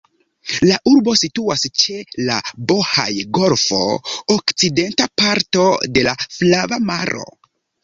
[0.67, 1.97] La urbo situas ĉe
[2.29, 2.37] la
[2.71, 3.83] Bohaj-golfo,
[4.39, 7.31] okcidenta parto de la Flava Maro.